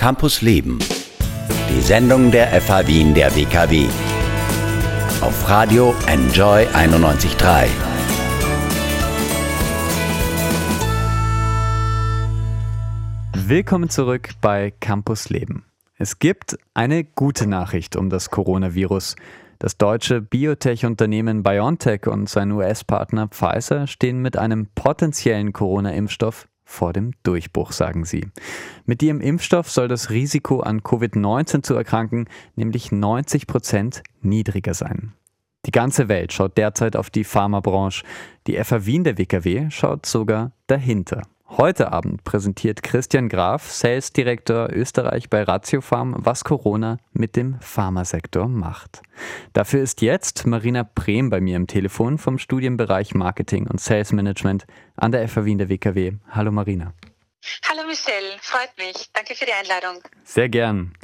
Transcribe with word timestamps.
Campus 0.00 0.40
Leben. 0.40 0.78
Die 1.68 1.80
Sendung 1.82 2.30
der 2.30 2.58
FH 2.58 2.86
Wien 2.86 3.12
der 3.12 3.36
WKW. 3.36 3.86
Auf 5.20 5.46
Radio 5.46 5.94
Enjoy 6.06 6.64
91.3. 6.68 7.68
Willkommen 13.46 13.90
zurück 13.90 14.30
bei 14.40 14.72
Campus 14.80 15.28
Leben. 15.28 15.66
Es 15.98 16.18
gibt 16.18 16.56
eine 16.72 17.04
gute 17.04 17.46
Nachricht 17.46 17.94
um 17.94 18.08
das 18.08 18.30
Coronavirus. 18.30 19.16
Das 19.58 19.76
deutsche 19.76 20.22
Biotech-Unternehmen 20.22 21.42
BioNTech 21.42 22.06
und 22.06 22.26
sein 22.30 22.52
US-Partner 22.52 23.28
Pfizer 23.28 23.86
stehen 23.86 24.22
mit 24.22 24.38
einem 24.38 24.68
potenziellen 24.74 25.52
Corona-Impfstoff 25.52 26.48
vor 26.70 26.92
dem 26.92 27.12
Durchbruch, 27.22 27.72
sagen 27.72 28.04
sie. 28.04 28.28
Mit 28.86 29.02
ihrem 29.02 29.20
Impfstoff 29.20 29.70
soll 29.70 29.88
das 29.88 30.10
Risiko 30.10 30.60
an 30.60 30.80
Covid-19 30.80 31.62
zu 31.62 31.74
erkranken 31.74 32.26
nämlich 32.56 32.92
90 32.92 33.46
Prozent 33.46 34.02
niedriger 34.22 34.74
sein. 34.74 35.12
Die 35.66 35.72
ganze 35.72 36.08
Welt 36.08 36.32
schaut 36.32 36.56
derzeit 36.56 36.96
auf 36.96 37.10
die 37.10 37.24
Pharmabranche. 37.24 38.04
Die 38.46 38.62
FA 38.64 38.86
Wien 38.86 39.04
der 39.04 39.18
WKW 39.18 39.68
schaut 39.70 40.06
sogar 40.06 40.52
dahinter. 40.68 41.22
Heute 41.60 41.92
Abend 41.92 42.24
präsentiert 42.24 42.82
Christian 42.82 43.28
Graf, 43.28 43.70
Sales 43.70 44.14
Director 44.14 44.70
Österreich 44.72 45.28
bei 45.28 45.42
Ratiofarm, 45.42 46.14
was 46.16 46.42
Corona 46.42 46.96
mit 47.12 47.36
dem 47.36 47.60
Pharmasektor 47.60 48.48
macht. 48.48 49.02
Dafür 49.52 49.82
ist 49.82 50.00
jetzt 50.00 50.46
Marina 50.46 50.88
Brehm 50.94 51.28
bei 51.28 51.42
mir 51.42 51.56
im 51.56 51.66
Telefon 51.66 52.16
vom 52.16 52.38
Studienbereich 52.38 53.14
Marketing 53.14 53.66
und 53.66 53.78
Sales 53.78 54.12
Management 54.12 54.64
an 54.96 55.12
der 55.12 55.28
FAW 55.28 55.50
in 55.50 55.58
der 55.58 55.68
WKW. 55.68 56.12
Hallo 56.30 56.50
Marina. 56.50 56.94
Hallo 57.68 57.86
Michelle, 57.86 58.38
freut 58.40 58.70
mich. 58.78 59.10
Danke 59.12 59.34
für 59.34 59.44
die 59.44 59.52
Einladung. 59.52 60.02
Sehr 60.24 60.48
gern. 60.48 60.94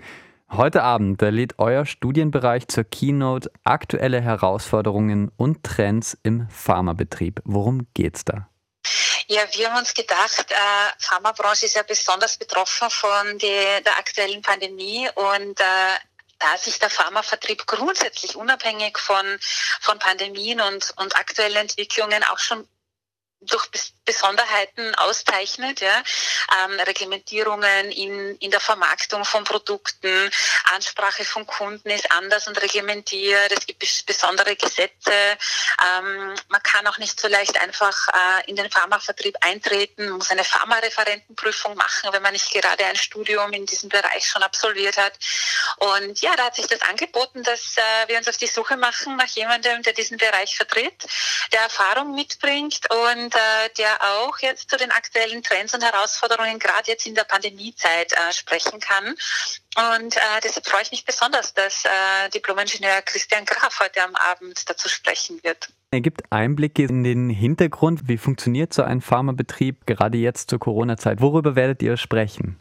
Heute 0.50 0.82
Abend 0.82 1.20
lädt 1.20 1.58
euer 1.58 1.84
Studienbereich 1.84 2.66
zur 2.68 2.84
Keynote 2.84 3.50
aktuelle 3.64 4.22
Herausforderungen 4.22 5.30
und 5.36 5.64
Trends 5.64 6.16
im 6.22 6.48
Pharmabetrieb. 6.48 7.42
Worum 7.44 7.88
geht's 7.92 8.24
da? 8.24 8.48
Ja, 9.28 9.42
wir 9.52 9.70
haben 9.70 9.78
uns 9.78 9.92
gedacht, 9.92 10.50
äh, 10.50 10.54
Pharmabranche 10.98 11.66
ist 11.66 11.74
ja 11.74 11.82
besonders 11.82 12.36
betroffen 12.36 12.88
von 12.90 13.38
die, 13.38 13.82
der 13.84 13.98
aktuellen 13.98 14.40
Pandemie 14.40 15.08
und 15.14 15.58
äh, 15.58 15.98
da 16.38 16.56
sich 16.58 16.78
der 16.78 16.90
Pharmavertrieb 16.90 17.66
grundsätzlich 17.66 18.36
unabhängig 18.36 18.98
von, 18.98 19.38
von 19.80 19.98
Pandemien 19.98 20.60
und, 20.60 20.92
und 20.96 21.16
aktuellen 21.16 21.56
Entwicklungen 21.56 22.22
auch 22.24 22.38
schon 22.38 22.68
durch 23.40 23.68
Besonderheiten 24.04 24.94
auszeichnet, 24.94 25.80
ja, 25.80 26.02
ähm, 26.64 26.78
Reglementierungen 26.80 27.90
in, 27.90 28.36
in 28.36 28.50
der 28.50 28.60
Vermarktung 28.60 29.24
von 29.24 29.44
Produkten, 29.44 30.30
Ansprache 30.74 31.24
von 31.24 31.46
Kunden 31.46 31.90
ist 31.90 32.10
anders 32.12 32.46
und 32.46 32.60
reglementiert, 32.62 33.52
es 33.52 33.66
gibt 33.66 33.84
besondere 34.06 34.54
Gesetze, 34.56 35.12
ähm, 35.12 36.34
man 36.48 36.62
kann 36.62 36.86
auch 36.86 36.98
nicht 36.98 37.20
so 37.20 37.28
leicht 37.28 37.60
einfach 37.60 38.08
äh, 38.08 38.48
in 38.48 38.56
den 38.56 38.70
Pharmavertrieb 38.70 39.36
eintreten, 39.40 40.10
muss 40.10 40.30
eine 40.30 40.44
Pharmareferentenprüfung 40.44 41.74
machen, 41.74 42.10
wenn 42.12 42.22
man 42.22 42.32
nicht 42.32 42.50
gerade 42.52 42.84
ein 42.86 42.96
Studium 42.96 43.52
in 43.52 43.66
diesem 43.66 43.88
Bereich 43.88 44.26
schon 44.26 44.42
absolviert 44.42 44.96
hat. 44.96 45.14
Und 45.78 46.20
ja, 46.20 46.34
da 46.36 46.46
hat 46.46 46.56
sich 46.56 46.68
das 46.68 46.80
angeboten, 46.82 47.42
dass 47.42 47.76
äh, 47.76 48.08
wir 48.08 48.18
uns 48.18 48.28
auf 48.28 48.36
die 48.36 48.46
Suche 48.46 48.76
machen 48.76 49.16
nach 49.16 49.28
jemandem, 49.28 49.82
der 49.82 49.92
diesen 49.92 50.16
Bereich 50.16 50.56
vertritt, 50.56 51.06
der 51.52 51.62
Erfahrung 51.62 52.14
mitbringt 52.14 52.80
und 52.90 53.25
äh, 53.34 53.68
der 53.78 54.02
auch 54.02 54.38
jetzt 54.38 54.70
zu 54.70 54.76
den 54.76 54.90
aktuellen 54.90 55.42
Trends 55.42 55.74
und 55.74 55.82
Herausforderungen 55.82 56.58
gerade 56.58 56.90
jetzt 56.90 57.06
in 57.06 57.14
der 57.14 57.24
Pandemiezeit 57.24 58.12
äh, 58.12 58.32
sprechen 58.32 58.80
kann. 58.80 59.14
Und 59.76 60.16
äh, 60.16 60.20
deshalb 60.42 60.66
freue 60.66 60.82
ich 60.82 60.90
mich 60.90 61.04
besonders, 61.04 61.52
dass 61.54 61.84
äh, 61.84 62.30
Diplomingenieur 62.34 63.02
Christian 63.04 63.44
Graf 63.44 63.80
heute 63.80 64.02
am 64.02 64.14
Abend 64.14 64.68
dazu 64.68 64.88
sprechen 64.88 65.40
wird. 65.42 65.68
Er 65.90 66.00
gibt 66.00 66.30
Einblicke 66.30 66.82
in 66.82 67.04
den 67.04 67.30
Hintergrund. 67.30 68.08
Wie 68.08 68.18
funktioniert 68.18 68.72
so 68.72 68.82
ein 68.82 69.00
Pharmabetrieb 69.00 69.86
gerade 69.86 70.18
jetzt 70.18 70.50
zur 70.50 70.58
Corona-Zeit? 70.58 71.20
Worüber 71.20 71.56
werdet 71.56 71.82
ihr 71.82 71.96
sprechen? 71.96 72.58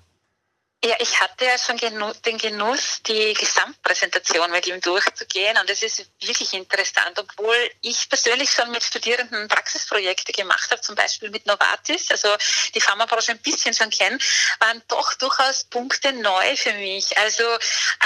Ja, 0.86 0.96
ich 1.00 1.20
hatte 1.20 1.46
ja 1.46 1.58
schon 1.58 1.78
genu 1.78 2.14
den 2.26 2.38
Genuss, 2.38 3.02
die 3.08 3.34
Gesamtpräsentation 3.34 4.52
mit 4.52 4.68
ihm 4.68 4.80
durchzugehen 4.82 5.58
und 5.58 5.68
es 5.68 5.82
ist 5.82 6.06
wirklich 6.20 6.54
interessant, 6.54 7.18
obwohl 7.18 7.56
ich 7.82 8.08
persönlich 8.08 8.52
schon 8.52 8.70
mit 8.70 8.84
Studierenden 8.84 9.48
Praxisprojekte 9.48 10.32
gemacht 10.32 10.70
habe, 10.70 10.82
zum 10.82 10.94
Beispiel 10.94 11.32
mit 11.32 11.48
Novartis, 11.48 12.12
also 12.12 12.30
die 12.76 12.82
Pharmabranche 12.82 13.32
ein 13.32 13.40
bisschen 13.40 13.74
schon 13.74 13.90
kennen, 13.90 14.22
waren 14.60 14.84
doch 14.88 15.16
durchaus 15.16 15.64
Punkte 15.64 16.14
neu 16.14 16.56
für 16.56 16.74
mich. 16.74 17.18
Also 17.18 17.44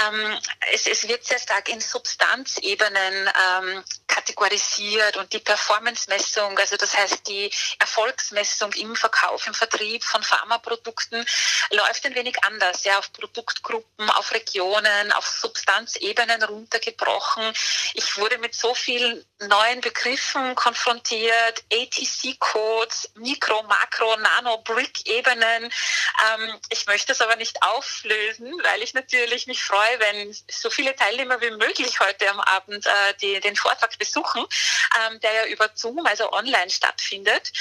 ähm, 0.08 0.38
es, 0.72 0.86
es 0.86 1.06
wird 1.06 1.22
sehr 1.26 1.38
stark 1.38 1.68
in 1.68 1.82
Substanzebenen 1.82 3.28
ähm, 3.28 3.84
kategorisiert 4.06 5.18
und 5.18 5.30
die 5.34 5.38
Performance-Messung, 5.40 6.58
also 6.58 6.78
das 6.78 6.96
heißt 6.96 7.28
die 7.28 7.50
Erfolgsmessung 7.78 8.72
im 8.72 8.96
Verkauf, 8.96 9.46
im 9.46 9.52
Vertrieb 9.52 10.02
von 10.02 10.22
Pharmaprodukten 10.22 11.26
läuft 11.72 12.06
ein 12.06 12.14
wenig 12.14 12.42
anders 12.42 12.69
anders, 12.70 12.84
ja, 12.84 12.98
auf 12.98 13.12
Produktgruppen, 13.12 14.10
auf 14.10 14.32
Regionen, 14.32 15.12
auf 15.12 15.26
Substanzebenen 15.26 16.42
runtergebrochen. 16.42 17.52
Ich 17.94 18.16
wurde 18.16 18.38
mit 18.38 18.54
so 18.54 18.74
vielen 18.74 19.24
neuen 19.40 19.80
Begriffen 19.80 20.54
konfrontiert, 20.54 21.64
ATC-Codes, 21.72 23.10
Mikro, 23.14 23.62
Makro, 23.64 24.16
Nano, 24.16 24.58
Brick-Ebenen. 24.58 25.64
Ähm, 25.64 26.60
ich 26.68 26.86
möchte 26.86 27.12
es 27.12 27.20
aber 27.20 27.36
nicht 27.36 27.62
auflösen, 27.62 28.52
weil 28.62 28.82
ich 28.82 28.94
natürlich 28.94 29.46
mich 29.46 29.62
freue, 29.62 30.00
wenn 30.00 30.36
so 30.50 30.70
viele 30.70 30.94
Teilnehmer 30.94 31.40
wie 31.40 31.50
möglich 31.50 32.00
heute 32.00 32.30
am 32.30 32.40
Abend 32.40 32.86
äh, 32.86 33.14
die, 33.20 33.40
den 33.40 33.56
Vortrag 33.56 33.98
besuchen, 33.98 34.44
ähm, 35.06 35.20
der 35.20 35.32
ja 35.32 35.46
über 35.46 35.70
Zoom, 35.74 36.06
also 36.06 36.32
online 36.32 36.70
stattfindet. 36.70 37.52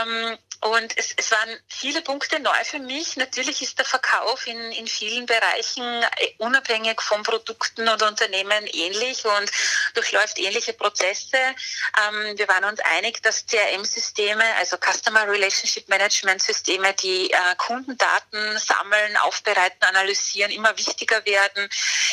Ähm, 0.00 0.38
und 0.64 0.96
es, 0.96 1.12
es 1.18 1.30
waren 1.30 1.58
viele 1.68 2.00
Punkte 2.00 2.40
neu 2.40 2.64
für 2.64 2.78
mich. 2.78 3.16
Natürlich 3.16 3.60
ist 3.60 3.78
der 3.78 3.84
Verkauf 3.84 4.43
in, 4.46 4.72
in 4.72 4.86
vielen 4.86 5.26
Bereichen 5.26 5.82
äh, 5.82 6.34
unabhängig 6.38 7.00
von 7.00 7.22
Produkten 7.22 7.88
und 7.88 8.02
Unternehmen 8.02 8.66
ähnlich 8.66 9.24
und 9.24 9.50
durchläuft 9.94 10.38
ähnliche 10.38 10.72
Prozesse. 10.72 11.36
Ähm, 11.36 12.38
wir 12.38 12.48
waren 12.48 12.64
uns 12.64 12.80
einig, 12.80 13.22
dass 13.22 13.46
CRM-Systeme, 13.46 14.44
also 14.58 14.76
Customer 14.76 15.26
Relationship 15.28 15.88
Management 15.88 16.42
Systeme, 16.42 16.94
die 16.94 17.30
äh, 17.30 17.36
Kundendaten 17.58 18.58
sammeln, 18.58 19.16
aufbereiten, 19.18 19.82
analysieren, 19.82 20.50
immer 20.50 20.76
wichtiger 20.76 21.24
werden. 21.24 21.68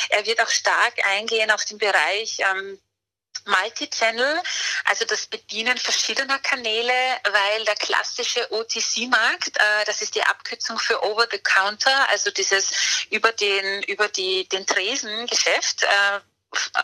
Er 0.09 0.25
wird 0.25 0.41
auch 0.41 0.49
stark 0.49 1.05
eingehen 1.05 1.51
auf 1.51 1.65
den 1.65 1.77
Bereich 1.77 2.39
ähm, 2.39 2.79
Multi-Channel, 3.45 4.41
also 4.85 5.05
das 5.05 5.27
Bedienen 5.27 5.77
verschiedener 5.77 6.39
Kanäle, 6.39 6.93
weil 7.31 7.65
der 7.65 7.75
klassische 7.75 8.51
OTC-Markt, 8.51 9.57
äh, 9.57 9.85
das 9.85 10.01
ist 10.01 10.15
die 10.15 10.23
Abkürzung 10.23 10.77
für 10.79 11.03
Over 11.03 11.27
the 11.31 11.39
Counter, 11.39 12.09
also 12.09 12.31
dieses 12.31 12.71
über 13.09 13.31
den 13.31 13.83
über 13.83 14.07
die 14.07 14.47
den 14.49 14.65
Tresen-Geschäft, 14.65 15.83
äh, 15.83 16.19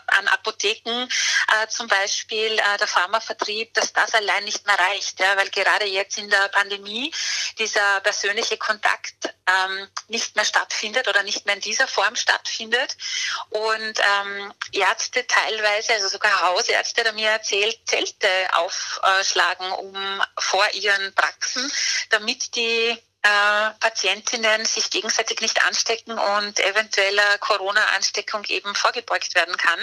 an 0.06 0.28
Apotheken 0.28 1.08
äh, 1.48 1.68
zum 1.68 1.88
Beispiel 1.88 2.58
äh, 2.58 2.78
der 2.78 2.86
Pharmavertrieb, 2.86 3.74
dass 3.74 3.92
das 3.92 4.14
allein 4.14 4.44
nicht 4.44 4.66
mehr 4.66 4.78
reicht, 4.78 5.20
ja, 5.20 5.36
weil 5.36 5.50
gerade 5.50 5.86
jetzt 5.86 6.18
in 6.18 6.28
der 6.30 6.48
Pandemie 6.48 7.12
dieser 7.58 8.00
persönliche 8.00 8.56
Kontakt 8.56 9.34
ähm, 9.46 9.88
nicht 10.08 10.36
mehr 10.36 10.44
stattfindet 10.44 11.08
oder 11.08 11.22
nicht 11.22 11.46
mehr 11.46 11.54
in 11.54 11.60
dieser 11.60 11.88
Form 11.88 12.16
stattfindet. 12.16 12.96
Und 13.50 13.94
ähm, 13.98 14.52
Ärzte 14.72 15.26
teilweise, 15.26 15.94
also 15.94 16.08
sogar 16.08 16.42
Hausärzte, 16.42 17.02
der 17.02 17.12
mir 17.12 17.30
erzählt, 17.30 17.78
Zelte 17.86 18.28
aufschlagen, 18.52 19.72
um 19.72 20.22
vor 20.38 20.66
ihren 20.72 21.14
Praxen, 21.14 21.70
damit 22.10 22.54
die 22.54 22.96
äh, 23.22 23.70
Patientinnen 23.80 24.64
sich 24.64 24.90
gegenseitig 24.90 25.40
nicht 25.40 25.64
anstecken 25.64 26.12
und 26.18 26.60
eventueller 26.60 27.38
Corona-Ansteckung 27.38 28.44
eben 28.44 28.74
vorgebeugt 28.74 29.34
werden 29.34 29.56
kann. 29.56 29.80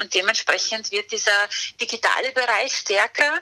Und 0.00 0.14
dementsprechend 0.14 0.90
wird 0.90 1.12
dieser 1.12 1.48
digitale 1.80 2.32
Bereich 2.32 2.74
stärker. 2.76 3.40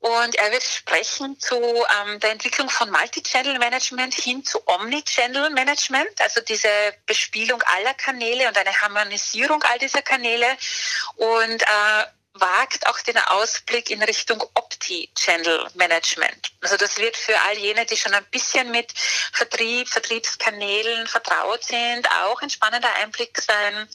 Und 0.00 0.34
er 0.36 0.50
wird 0.50 0.62
sprechen 0.62 1.38
zu 1.38 1.56
ähm, 1.56 2.18
der 2.20 2.30
Entwicklung 2.30 2.70
von 2.70 2.90
Multi-Channel-Management 2.90 4.14
hin 4.14 4.42
zu 4.42 4.58
Omni-Channel-Management, 4.66 6.22
also 6.22 6.40
diese 6.40 6.68
Bespielung 7.04 7.62
aller 7.62 7.92
Kanäle 7.92 8.48
und 8.48 8.56
eine 8.56 8.72
Harmonisierung 8.80 9.62
all 9.62 9.78
dieser 9.78 10.00
Kanäle. 10.00 10.46
Und 11.16 11.62
äh, 11.62 12.04
wagt 12.40 12.86
auch 12.86 12.98
den 13.00 13.18
Ausblick 13.18 13.90
in 13.90 14.02
Richtung 14.02 14.42
Opti-Channel-Management. 14.54 16.52
Also 16.62 16.76
das 16.76 16.98
wird 16.98 17.16
für 17.16 17.38
all 17.40 17.58
jene, 17.58 17.86
die 17.86 17.96
schon 17.96 18.14
ein 18.14 18.24
bisschen 18.26 18.70
mit 18.70 18.92
Vertrieb, 19.32 19.88
Vertriebskanälen 19.88 21.06
vertraut 21.06 21.62
sind, 21.64 22.10
auch 22.22 22.40
ein 22.42 22.50
spannender 22.50 22.92
Einblick 22.94 23.40
sein. 23.40 23.88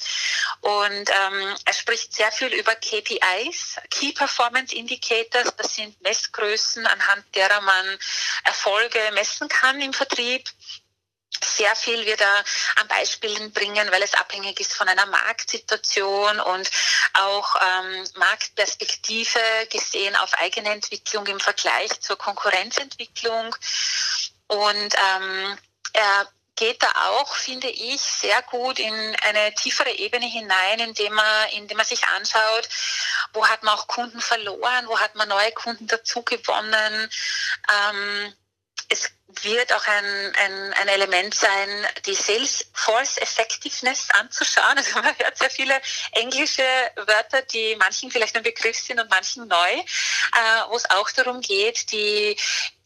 Und 0.61 1.09
ähm, 1.09 1.55
er 1.65 1.73
spricht 1.73 2.13
sehr 2.13 2.31
viel 2.31 2.53
über 2.53 2.75
KPIs, 2.75 3.77
Key 3.89 4.13
Performance 4.13 4.73
Indicators. 4.75 5.55
Das 5.57 5.75
sind 5.75 5.99
Messgrößen, 6.01 6.85
anhand 6.85 7.23
derer 7.35 7.61
man 7.61 7.97
Erfolge 8.43 8.99
messen 9.13 9.49
kann 9.49 9.81
im 9.81 9.93
Vertrieb 9.93 10.49
sehr 11.45 11.75
viel 11.75 12.05
wir 12.05 12.17
da 12.17 12.43
an 12.75 12.87
Beispielen 12.87 13.51
bringen, 13.51 13.91
weil 13.91 14.03
es 14.03 14.13
abhängig 14.13 14.59
ist 14.59 14.73
von 14.73 14.87
einer 14.87 15.05
Marktsituation 15.05 16.39
und 16.39 16.69
auch 17.13 17.55
ähm, 17.55 18.07
Marktperspektive 18.15 19.39
gesehen 19.69 20.15
auf 20.17 20.33
eigene 20.35 20.71
Entwicklung 20.71 21.25
im 21.27 21.39
Vergleich 21.39 21.99
zur 22.01 22.17
Konkurrenzentwicklung. 22.17 23.55
Und 24.47 24.95
ähm, 25.15 25.57
er 25.93 26.27
geht 26.55 26.81
da 26.81 26.91
auch, 27.09 27.35
finde 27.35 27.69
ich, 27.69 28.01
sehr 28.01 28.41
gut 28.43 28.79
in 28.79 29.15
eine 29.23 29.53
tiefere 29.55 29.91
Ebene 29.91 30.25
hinein, 30.25 30.79
indem 30.79 31.13
man, 31.13 31.49
indem 31.49 31.77
man 31.77 31.85
sich 31.85 32.03
anschaut, 32.07 32.69
wo 33.33 33.45
hat 33.45 33.63
man 33.63 33.75
auch 33.75 33.87
Kunden 33.87 34.21
verloren, 34.21 34.87
wo 34.87 34.99
hat 34.99 35.15
man 35.15 35.27
neue 35.27 35.51
Kunden 35.51 35.87
dazu 35.87 36.23
gewonnen. 36.23 37.09
Ähm, 37.69 38.33
es 38.89 39.11
wird 39.27 39.73
auch 39.73 39.87
ein, 39.87 40.35
ein, 40.35 40.73
ein 40.73 40.87
Element 40.87 41.33
sein, 41.33 41.87
die 42.05 42.13
Salesforce 42.13 43.17
Effectiveness 43.17 44.07
anzuschauen. 44.11 44.77
Also 44.77 44.99
man 44.99 45.17
hört 45.17 45.37
sehr 45.37 45.49
viele 45.49 45.81
englische 46.11 46.63
Wörter, 46.95 47.41
die 47.41 47.75
manchen 47.77 48.11
vielleicht 48.11 48.35
ein 48.35 48.43
Begriff 48.43 48.77
sind 48.77 48.99
und 48.99 49.09
manchen 49.09 49.47
neu, 49.47 49.71
äh, 49.71 49.83
wo 50.69 50.75
es 50.75 50.89
auch 50.91 51.09
darum 51.11 51.41
geht, 51.41 51.91
die, 51.91 52.37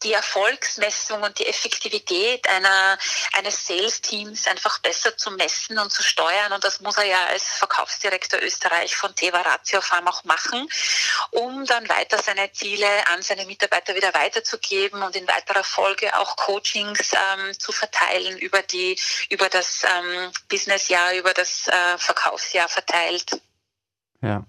die 0.02 0.14
Erfolgsmessung 0.14 1.22
und 1.22 1.38
die 1.38 1.46
Effektivität 1.46 2.48
einer, 2.48 2.98
eines 3.34 3.66
Sales-Teams 3.66 4.46
einfach 4.46 4.78
besser 4.78 5.16
zu 5.16 5.30
messen 5.32 5.78
und 5.78 5.92
zu 5.92 6.02
steuern. 6.02 6.52
Und 6.52 6.64
das 6.64 6.80
muss 6.80 6.96
er 6.96 7.04
ja 7.04 7.26
als 7.26 7.44
Verkaufsdirektor 7.44 8.40
Österreich 8.40 8.96
von 8.96 9.14
Teva 9.14 9.42
Ratio 9.42 9.82
Farm 9.82 10.08
auch 10.08 10.24
machen, 10.24 10.68
um 11.32 11.66
dann 11.66 11.86
weiter 11.88 12.18
seine 12.22 12.50
Ziele 12.52 12.88
an 13.08 13.20
seine 13.20 13.44
Mitarbeiter 13.44 13.94
wieder 13.94 14.14
weiterzugeben 14.14 15.02
und 15.02 15.16
in 15.16 15.28
weiterer 15.28 15.64
Folge 15.64 16.18
auch 16.18 16.29
Coachings 16.36 17.12
ähm, 17.12 17.52
zu 17.58 17.72
verteilen 17.72 18.38
über 18.38 18.62
die, 18.62 18.98
über 19.30 19.48
das 19.48 19.84
ähm, 19.84 20.30
Businessjahr, 20.48 21.14
über 21.18 21.32
das 21.32 21.68
äh, 21.68 21.98
Verkaufsjahr 21.98 22.68
verteilt. 22.68 23.40
Ja. 24.22 24.46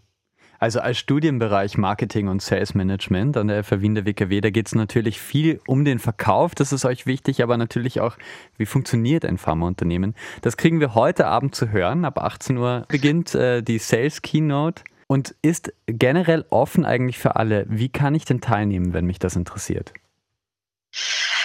Also 0.62 0.80
als 0.80 1.00
Studienbereich 1.00 1.80
Marketing 1.80 2.28
und 2.28 2.40
Sales 2.40 2.76
Management 2.76 3.36
an 3.36 3.48
der 3.48 3.64
FAW 3.64 3.84
in 3.84 3.96
der 3.96 4.06
WKW, 4.06 4.42
da 4.42 4.52
geht 4.52 4.68
es 4.68 4.76
natürlich 4.76 5.20
viel 5.20 5.60
um 5.66 5.86
den 5.86 5.98
Verkauf, 5.98 6.54
das 6.54 6.72
ist 6.72 6.86
euch 6.86 7.08
wichtig, 7.08 7.42
aber 7.42 7.58
natürlich 7.58 8.00
auch, 8.00 8.16
wie 8.58 8.68
funktioniert 8.68 9.26
ein 9.26 9.40
Pharmaunternehmen. 9.40 10.14
Das 10.44 10.58
kriegen 10.58 10.80
wir 10.80 10.94
heute 10.94 11.26
Abend 11.26 11.56
zu 11.56 11.70
hören. 11.70 12.06
Ab 12.06 12.20
18 12.20 12.58
Uhr 12.58 12.86
beginnt 12.90 13.34
äh, 13.34 13.64
die 13.64 13.80
Sales 13.80 14.22
Keynote 14.22 14.84
und 15.08 15.34
ist 15.42 15.74
generell 15.88 16.46
offen 16.52 16.86
eigentlich 16.86 17.18
für 17.18 17.38
alle. 17.38 17.66
Wie 17.68 17.90
kann 17.90 18.14
ich 18.14 18.26
denn 18.26 18.40
teilnehmen, 18.40 18.94
wenn 18.94 19.06
mich 19.06 19.18
das 19.18 19.36
interessiert? 19.36 19.94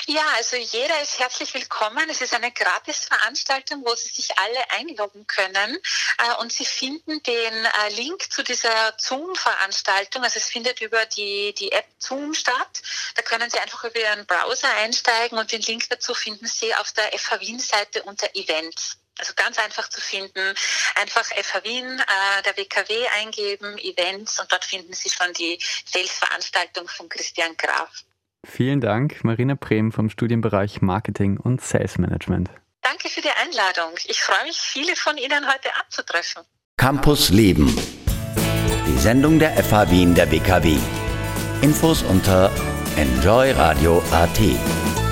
Ja, 0.09 0.23
also 0.37 0.55
jeder 0.55 1.03
ist 1.03 1.19
herzlich 1.19 1.53
willkommen. 1.53 2.09
Es 2.09 2.21
ist 2.21 2.33
eine 2.33 2.53
Gratisveranstaltung, 2.53 3.85
wo 3.85 3.93
Sie 3.97 4.09
sich 4.09 4.39
alle 4.39 4.71
einloggen 4.71 5.27
können. 5.27 5.77
Äh, 6.19 6.35
und 6.39 6.53
Sie 6.53 6.65
finden 6.65 7.21
den 7.25 7.65
äh, 7.65 7.89
Link 7.89 8.33
zu 8.33 8.45
dieser 8.45 8.95
Zoom-Veranstaltung. 8.99 10.23
Also 10.23 10.39
es 10.39 10.47
findet 10.47 10.81
über 10.81 11.07
die, 11.07 11.53
die 11.55 11.73
App 11.73 11.89
Zoom 11.99 12.35
statt. 12.35 12.83
Da 13.17 13.23
können 13.23 13.51
Sie 13.51 13.59
einfach 13.59 13.83
über 13.83 13.99
Ihren 13.99 14.27
Browser 14.27 14.73
einsteigen 14.77 15.39
und 15.39 15.51
den 15.51 15.63
Link 15.63 15.91
dazu 15.91 16.15
finden 16.15 16.47
Sie 16.47 16.73
auf 16.77 16.93
der 16.93 17.11
FH 17.19 17.41
Wien-Seite 17.41 18.05
unter 18.05 18.33
Events. 18.37 18.99
Also 19.19 19.35
ganz 19.35 19.59
einfach 19.59 19.89
zu 19.89 20.01
finden. 20.01 20.55
Einfach 20.95 21.25
FH 21.25 21.65
Wien, 21.65 21.99
äh, 21.99 22.43
der 22.45 22.57
WKW 22.57 23.09
eingeben, 23.09 23.77
Events 23.79 24.39
und 24.39 24.53
dort 24.53 24.65
finden 24.65 24.93
Sie 24.93 25.11
schon 25.11 25.33
die 25.33 25.59
Sales-Veranstaltung 25.85 26.87
von 26.87 27.09
Christian 27.09 27.57
Graf. 27.57 27.91
Vielen 28.49 28.81
Dank, 28.81 29.25
Marina 29.25 29.55
Brehm 29.55 29.93
vom 29.93 30.09
Studienbereich 30.09 30.81
Marketing 30.81 31.37
und 31.37 31.61
Sales 31.61 31.99
Management. 31.99 32.49
Danke 32.81 33.09
für 33.09 33.21
die 33.21 33.29
Einladung. 33.29 33.93
Ich 34.07 34.23
freue 34.23 34.45
mich, 34.45 34.57
viele 34.57 34.95
von 34.95 35.19
Ihnen 35.19 35.47
heute 35.47 35.69
anzutreffen. 35.85 36.43
Campus 36.77 37.31
Leben. 37.31 37.77
Die 38.87 38.99
Sendung 38.99 39.41
der 39.41 39.53
FH 39.63 39.91
Wien 39.91 40.15
der 40.15 40.31
WKW. 40.31 40.79
Infos 41.61 42.03
unter 42.03 42.51
enjoyradio.at. 42.97 45.06